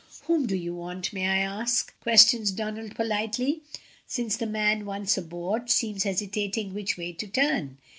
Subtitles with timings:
[0.25, 3.61] "Whom do you want, may I ask?" questions Donald politely,
[4.07, 7.77] since the man, once aboard, seems hesitating which way to turn.